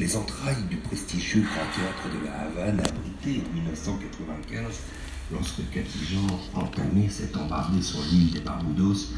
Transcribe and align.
les 0.00 0.16
entrailles 0.16 0.64
du 0.70 0.76
prestigieux 0.78 1.42
Grand 1.42 1.68
Théâtre 1.76 2.08
de 2.08 2.24
la 2.24 2.32
Havane 2.40 2.80
abrité 2.80 3.42
en 3.44 3.54
1995 3.54 4.64
lorsque 5.30 5.70
Cathy 5.70 6.16
entamait 6.54 7.10
cette 7.10 7.36
embardée 7.36 7.82
sur 7.82 8.00
l'île 8.10 8.32
des 8.32 8.40
Barbudos, 8.40 9.12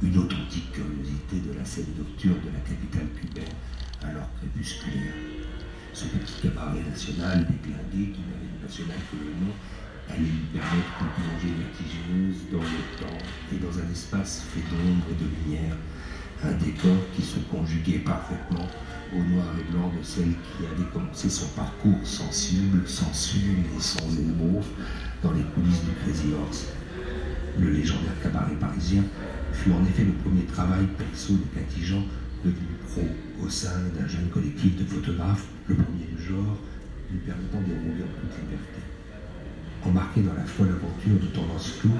une 0.00 0.16
authentique 0.16 0.70
curiosité 0.70 1.42
de 1.42 1.58
la 1.58 1.64
scène 1.64 1.90
nocturne 1.98 2.38
de 2.38 2.54
la 2.54 2.60
capitale 2.60 3.08
cubaine, 3.20 3.52
alors 4.00 4.30
crépusculaire. 4.38 5.12
Ce 5.92 6.04
petit 6.04 6.34
cabaret 6.40 6.86
national 6.88 7.44
déglingué, 7.50 8.14
qui 8.14 8.20
n'avait 8.22 8.46
de 8.46 8.62
national 8.62 8.98
que 9.10 9.16
le 9.18 9.34
nom, 9.44 9.52
allait 10.08 10.22
lui 10.22 10.46
permettre 10.54 11.02
une 11.02 11.12
plongée 11.18 11.54
vertigineuse 11.58 12.46
dans 12.52 12.62
le 12.62 12.82
temps 12.94 13.18
et 13.52 13.58
dans 13.58 13.74
un 13.76 13.90
espace 13.90 14.44
fait 14.54 14.62
d'ombre 14.70 15.04
et 15.10 15.18
de 15.18 15.26
lumière, 15.26 15.76
un 16.44 16.52
décor 16.52 16.96
qui 17.14 17.22
se 17.22 17.38
conjuguait 17.50 17.98
parfaitement 17.98 18.68
au 19.12 19.18
noir 19.18 19.46
et 19.58 19.72
blanc 19.72 19.90
de 19.98 20.04
celle 20.04 20.30
qui 20.32 20.66
avait 20.66 20.88
commencé 20.92 21.28
son 21.28 21.48
parcours 21.48 21.98
sensible, 22.04 22.86
sensuel 22.86 23.64
et 23.76 23.80
sans 23.80 24.06
émaux 24.18 24.60
dans 25.22 25.32
les 25.32 25.42
coulisses 25.42 25.84
du 25.84 25.92
Crazy 26.02 26.34
Horse. 26.34 26.66
Le 27.58 27.70
légendaire 27.70 28.20
cabaret 28.22 28.54
parisien 28.54 29.02
fut 29.52 29.72
en 29.72 29.82
effet 29.84 30.04
le 30.04 30.12
premier 30.12 30.44
travail 30.44 30.86
perso 30.98 31.34
de 31.34 31.58
Cathy 31.58 31.84
Jean, 31.84 32.04
devenu 32.44 32.76
pro 32.86 33.02
au 33.44 33.48
sein 33.48 33.80
d'un 33.98 34.06
jeune 34.06 34.28
collectif 34.28 34.76
de 34.76 34.84
photographes, 34.84 35.46
le 35.66 35.74
premier 35.74 36.06
du 36.14 36.22
genre, 36.22 36.56
lui 37.10 37.18
permettant 37.18 37.60
de 37.60 37.74
rouler 37.74 38.04
en 38.04 38.20
toute 38.20 38.38
liberté. 38.44 38.80
Embarquée 39.84 40.22
dans 40.22 40.34
la 40.34 40.44
folle 40.44 40.68
aventure 40.68 41.18
de 41.18 41.26
tendance 41.34 41.70
floue, 41.78 41.96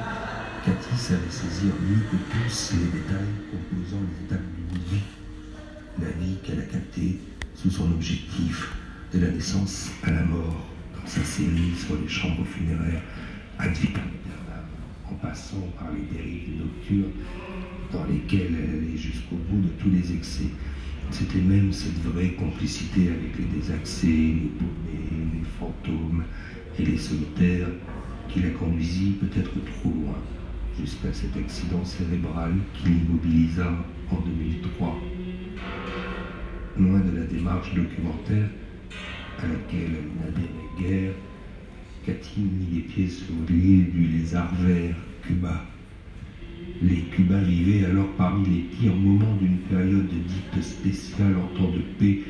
Cathy 0.65 0.97
savait 0.97 1.31
saisir 1.31 1.73
mieux 1.81 2.03
que 2.11 2.17
tous 2.17 2.75
les 2.77 3.01
détails 3.01 3.35
composant 3.51 3.88
son 7.71 7.91
objectif 7.93 8.73
de 9.13 9.21
la 9.21 9.31
naissance 9.31 9.91
à 10.03 10.11
la 10.11 10.23
mort 10.23 10.67
dans 10.95 11.07
sa 11.07 11.23
série 11.25 11.73
sur 11.77 12.01
les 12.01 12.09
chambres 12.09 12.45
funéraires 12.47 13.03
ad 13.59 13.77
en 15.11 15.15
passant 15.15 15.67
par 15.79 15.89
les 15.93 16.17
dérives 16.17 16.59
nocturnes 16.59 17.13
dans 17.93 18.05
lesquelles 18.05 18.55
elle 18.55 18.79
allait 18.79 18.97
jusqu'au 18.97 19.37
bout 19.37 19.63
de 19.63 19.69
tous 19.81 19.91
les 19.91 20.15
excès. 20.15 20.51
C'était 21.11 21.41
même 21.41 21.73
cette 21.73 22.03
vraie 22.05 22.33
complicité 22.33 23.09
avec 23.09 23.39
les 23.39 23.59
désaccès, 23.59 24.07
les 24.07 24.51
paumés, 24.59 25.33
les 25.35 25.47
fantômes 25.59 26.25
et 26.79 26.85
les 26.85 26.99
solitaires 26.99 27.69
qui 28.29 28.41
la 28.41 28.51
conduisit 28.51 29.17
peut-être 29.21 29.53
trop 29.81 29.91
loin 29.91 30.19
jusqu'à 30.79 31.13
cet 31.13 31.37
accident 31.37 31.85
cérébral 31.85 32.53
qui 32.75 32.91
l'immobilisa 32.91 33.73
en 34.11 34.17
2003. 34.21 35.01
Loin 36.79 37.01
de 37.01 37.17
la 37.17 37.25
démarche 37.25 37.75
documentaire 37.75 38.49
à 39.39 39.47
laquelle 39.49 39.97
elle 39.99 40.31
n'adhérait 40.31 40.79
guère, 40.79 41.13
Cathy 42.07 42.41
mit 42.41 42.77
les 42.77 42.81
pieds 42.83 43.09
sur 43.09 43.35
l'île 43.49 43.91
du 43.91 44.07
lézard 44.07 44.55
vert, 44.55 44.95
Cuba. 45.23 45.65
Les 46.81 47.03
Cubains 47.11 47.43
vivaient 47.43 47.85
alors 47.87 48.09
parmi 48.17 48.47
les 48.49 48.63
pires 48.63 48.95
moments 48.95 49.35
d'une 49.41 49.59
période 49.59 50.07
dite 50.07 50.63
spéciale 50.63 51.35
en 51.37 51.59
temps 51.59 51.73
de 51.73 51.81
paix 51.99 52.21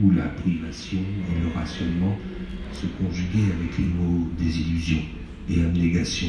où 0.00 0.10
la 0.10 0.28
privation 0.28 1.00
et 1.00 1.42
le 1.42 1.52
rationnement 1.54 2.16
se 2.72 2.86
conjuguaient 2.86 3.52
avec 3.52 3.76
les 3.78 3.84
mots 3.84 4.28
désillusion 4.38 5.00
et 5.50 5.60
abnégation 5.60 6.28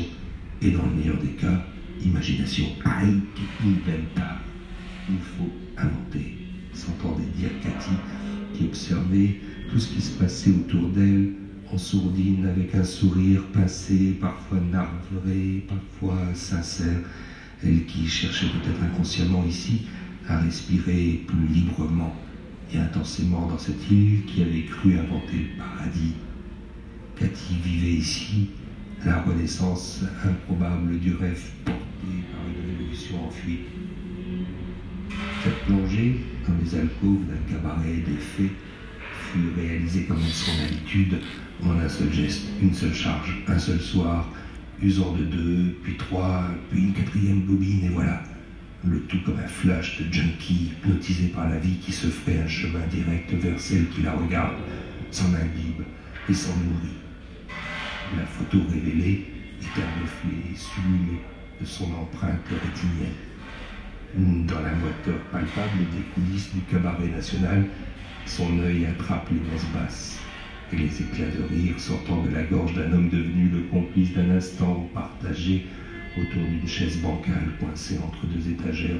et 0.61 0.71
dans 0.71 0.85
le 0.85 0.95
meilleur 0.95 1.17
des 1.17 1.29
cas, 1.29 1.65
imagination. 2.03 2.65
Hay 2.83 3.13
que 3.35 3.65
inventar. 3.65 4.41
Il 5.09 5.17
faut 5.17 5.51
inventer, 5.77 6.48
s'entendait 6.73 7.29
dire 7.37 7.49
Cathy, 7.61 7.95
qui 8.53 8.65
observait 8.65 9.39
tout 9.71 9.79
ce 9.79 9.93
qui 9.93 10.01
se 10.01 10.17
passait 10.17 10.51
autour 10.51 10.89
d'elle 10.89 11.33
en 11.71 11.77
sourdine, 11.77 12.47
avec 12.47 12.73
un 12.75 12.83
sourire 12.83 13.43
pincé, 13.53 14.17
parfois 14.19 14.59
navré, 14.59 15.65
parfois 15.67 16.33
sincère. 16.33 17.01
Elle 17.63 17.85
qui 17.85 18.07
cherchait 18.07 18.47
peut-être 18.47 18.81
inconsciemment 18.81 19.43
ici 19.45 19.81
à 20.27 20.39
respirer 20.39 21.25
plus 21.27 21.47
librement 21.53 22.15
et 22.73 22.77
intensément 22.77 23.47
dans 23.47 23.57
cette 23.57 23.89
île 23.91 24.23
qui 24.25 24.41
avait 24.41 24.63
cru 24.63 24.97
inventer 24.97 25.37
le 25.37 25.57
paradis. 25.57 26.13
Cathy 27.17 27.55
vivait 27.63 27.97
ici 27.97 28.49
la 29.05 29.21
renaissance 29.21 30.03
improbable 30.23 30.99
du 30.99 31.15
rêve 31.15 31.43
porté 31.65 31.79
par 32.31 32.41
une 32.47 32.71
révolution 32.71 33.25
en 33.25 33.29
fuite. 33.29 33.67
Cette 35.43 35.59
plongée 35.65 36.19
dans 36.47 36.55
les 36.63 36.75
alcôves 36.75 37.25
d'un 37.27 37.53
cabaret 37.53 38.03
des 38.05 38.17
fées 38.17 38.51
fut 39.31 39.61
réalisée 39.61 40.03
comme 40.03 40.21
son 40.21 40.51
habitude 40.65 41.19
en 41.63 41.79
un 41.79 41.89
seul 41.89 42.11
geste, 42.13 42.47
une 42.61 42.73
seule 42.73 42.93
charge, 42.93 43.37
un 43.47 43.59
seul 43.59 43.79
soir, 43.79 44.27
usant 44.81 45.13
de 45.13 45.23
deux, 45.23 45.77
puis 45.83 45.95
trois, 45.97 46.45
puis 46.71 46.83
une 46.83 46.93
quatrième 46.93 47.41
bobine, 47.41 47.85
et 47.85 47.89
voilà. 47.89 48.23
Le 48.85 49.01
tout 49.01 49.19
comme 49.25 49.39
un 49.39 49.47
flash 49.47 50.01
de 50.01 50.11
junkie 50.11 50.71
hypnotisé 50.71 51.27
par 51.29 51.49
la 51.49 51.57
vie 51.57 51.77
qui 51.77 51.91
se 51.91 52.07
ferait 52.07 52.39
un 52.39 52.47
chemin 52.47 52.85
direct 52.89 53.33
vers 53.33 53.59
celle 53.59 53.89
qui 53.89 54.01
la 54.01 54.13
regarde, 54.13 54.55
s'en 55.11 55.33
imbibe 55.33 55.83
et 56.29 56.33
s'en 56.33 56.55
nourrit. 56.55 56.99
La 58.17 58.25
photo 58.25 58.59
révélée 58.71 59.25
est 59.61 59.81
un 59.81 60.01
reflet 60.01 60.55
de 61.59 61.65
son 61.65 61.85
empreinte 61.93 62.39
rétinienne. 62.49 63.13
Dans 64.15 64.61
la 64.61 64.73
moiteur 64.73 65.19
palpable 65.31 65.85
des 65.93 66.01
coulisses 66.15 66.51
du 66.51 66.61
cabaret 66.61 67.09
national, 67.09 67.65
son 68.25 68.57
œil 68.59 68.87
attrape 68.87 69.29
les 69.29 69.37
messes 69.37 69.67
basses. 69.71 70.19
Et 70.73 70.77
les 70.77 71.01
éclats 71.01 71.27
de 71.27 71.43
rire 71.53 71.79
sortant 71.79 72.23
de 72.23 72.31
la 72.31 72.41
gorge 72.41 72.73
d'un 72.73 72.91
homme 72.91 73.09
devenu 73.09 73.49
le 73.49 73.61
complice 73.71 74.11
d'un 74.13 74.31
instant 74.31 74.89
partagé 74.95 75.67
autour 76.17 76.41
d'une 76.41 76.67
chaise 76.67 76.99
bancale 77.01 77.51
coincée 77.59 77.99
entre 78.03 78.25
deux 78.25 78.49
étagères 78.49 78.99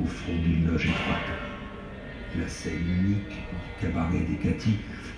au 0.00 0.06
fond 0.06 0.32
d'une 0.44 0.68
loge 0.68 0.86
étroite. 0.86 1.32
La 2.40 2.46
scène 2.46 2.86
unique 2.88 3.30
du 3.30 3.86
cabaret 3.86 4.24
des 4.28 4.36
Cathy, 4.36 4.74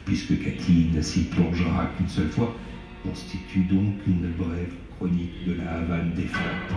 puisque 0.06 0.42
Cathy 0.42 0.88
ne 0.94 1.02
s'y 1.02 1.24
plongera 1.24 1.90
qu'une 1.96 2.08
seule 2.08 2.30
fois, 2.30 2.56
constitue 3.02 3.64
donc 3.64 3.96
une 4.06 4.32
brève 4.32 4.72
chronique 4.96 5.46
de 5.46 5.54
la 5.54 5.72
Havane 5.72 6.12
défunte, 6.14 6.72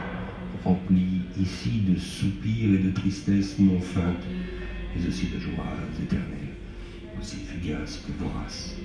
remplie 0.63 1.21
ici 1.39 1.81
de 1.87 1.97
soupirs 1.97 2.73
et 2.73 2.83
de 2.83 2.91
tristesses 2.91 3.57
non 3.59 3.79
feintes, 3.79 4.25
mais 4.95 5.07
aussi 5.07 5.27
de 5.27 5.39
joies 5.39 5.77
éternelles, 6.01 6.55
aussi 7.19 7.37
fugaces 7.37 8.03
que 8.05 8.23
voraces. 8.23 8.75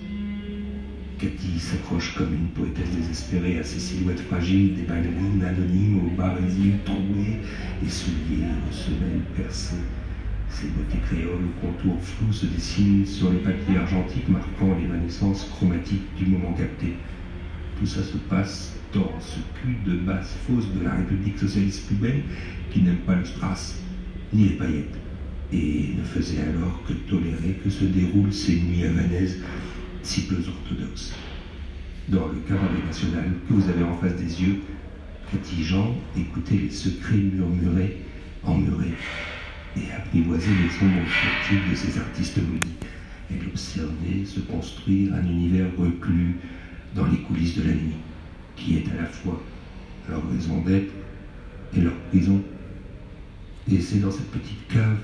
Cathy 1.19 1.59
s'accroche 1.59 2.15
comme 2.17 2.35
une 2.35 2.49
poétesse 2.49 2.91
désespérée 2.91 3.59
à 3.59 3.65
ces 3.65 3.79
silhouettes 3.79 4.21
fragiles 4.21 4.75
des 4.75 4.83
ballerines 4.83 5.45
anonymes 5.45 6.07
aux 6.07 6.17
barésiles 6.17 6.79
troués 6.85 7.39
et 7.85 7.89
souliers 7.89 8.51
aux 8.69 8.73
semelles 8.73 9.23
percées. 9.37 9.77
Ces 10.51 10.69
beautés 10.69 10.99
créoles 11.07 11.45
aux 11.45 11.67
contours 11.67 12.01
flous 12.03 12.33
se 12.33 12.47
dessinent 12.47 13.07
sur 13.07 13.31
le 13.31 13.39
papier 13.39 13.77
argentique 13.77 14.29
marquant 14.29 14.77
l'évanescence 14.81 15.49
chromatique 15.51 16.15
du 16.17 16.27
moment 16.27 16.53
capté. 16.53 16.95
Tout 17.79 17.87
ça 17.87 18.03
se 18.03 18.17
passe 18.29 18.75
dans 18.95 19.13
ce 19.21 19.41
cul 19.61 19.77
de 19.85 19.97
basse 19.99 20.37
fosse 20.47 20.73
de 20.73 20.85
la 20.85 20.95
République 20.95 21.39
socialiste 21.39 21.89
cubaine 21.89 22.23
qui 22.71 22.83
n'aime 22.83 22.99
pas 23.07 23.17
le 23.17 23.25
strass 23.25 23.81
ni 24.33 24.49
les 24.49 24.55
paillettes 24.57 24.99
et 25.53 25.95
ne 25.99 26.05
faisait 26.05 26.43
alors 26.43 26.83
que 26.87 26.93
tolérer 26.93 27.61
que 27.63 27.71
se 27.71 27.85
déroulent 27.85 28.33
ces 28.33 28.61
nuits 28.61 28.85
havanaises 28.85 29.41
si 30.03 30.23
peu 30.23 30.37
orthodoxes. 30.37 31.15
Dans 32.09 32.29
le 32.29 32.41
cabaret 32.47 32.85
national 32.87 33.33
que 33.49 33.55
vous 33.55 33.69
avez 33.69 33.83
en 33.83 33.97
face 33.97 34.17
des 34.17 34.43
yeux, 34.43 34.61
Jean 35.63 35.95
écoutait 36.17 36.57
les 36.57 36.71
secrets 36.71 37.17
murmurés, 37.17 37.99
emmurés 38.45 38.95
et 39.77 39.93
apprivoisait 39.93 40.51
les 40.51 40.87
ombres 40.87 41.09
furtives 41.09 41.71
de 41.71 41.75
ces 41.75 41.99
artistes 41.99 42.39
maudits. 42.39 42.75
Elle 43.31 43.49
observait 43.49 44.25
se 44.25 44.41
construire 44.41 45.15
un 45.15 45.27
univers 45.27 45.67
reclus, 45.79 46.37
dans 46.95 47.07
les 47.07 47.19
coulisses 47.19 47.57
de 47.57 47.63
la 47.63 47.75
nuit, 47.75 47.97
qui 48.57 48.77
est 48.77 48.89
à 48.93 49.03
la 49.03 49.07
fois 49.07 49.43
leur 50.09 50.29
raison 50.31 50.61
d'être 50.63 50.93
et 51.77 51.81
leur 51.81 51.95
prison. 52.11 52.41
Et 53.71 53.81
c'est 53.81 54.01
dans 54.01 54.11
cette 54.11 54.31
petite 54.31 54.69
cave, 54.69 54.99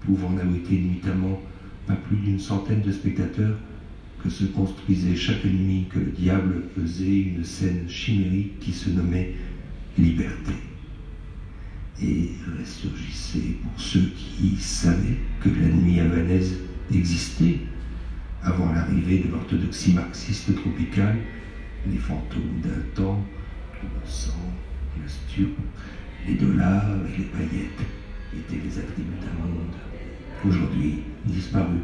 pouvant 0.00 0.30
n'abriter 0.30 0.78
nuitamment 0.78 1.40
pas 1.86 1.96
plus 1.96 2.16
d'une 2.16 2.38
centaine 2.38 2.82
de 2.82 2.92
spectateurs, 2.92 3.56
que 4.22 4.30
se 4.30 4.44
construisait 4.44 5.16
chaque 5.16 5.44
nuit 5.44 5.86
que 5.90 5.98
le 5.98 6.10
diable 6.12 6.62
faisait 6.76 7.20
une 7.20 7.44
scène 7.44 7.88
chimérique 7.88 8.58
qui 8.58 8.72
se 8.72 8.90
nommait 8.90 9.34
liberté. 9.96 10.52
Et 12.02 12.30
ressurgissait 12.58 13.56
pour 13.62 13.80
ceux 13.80 14.10
qui 14.16 14.56
savaient 14.56 15.18
que 15.40 15.48
la 15.48 15.68
nuit 15.68 16.00
havanaise 16.00 16.58
existait 16.92 17.57
de 19.16 19.30
l'orthodoxie 19.30 19.94
marxiste 19.94 20.54
tropicale, 20.54 21.16
les 21.90 21.96
fantômes 21.96 22.60
d'un 22.62 22.82
temps, 22.94 23.24
le 23.82 23.88
sang, 24.06 24.32
le 25.02 25.08
stup, 25.08 25.56
les 26.26 26.34
dollars 26.34 26.90
et 27.06 27.18
les 27.18 27.24
paillettes 27.24 27.80
étaient 28.36 28.60
les 28.62 28.78
attributs 28.78 29.18
d'un 29.22 29.46
monde. 29.46 29.72
Aujourd'hui 30.46 31.00
disparu 31.24 31.78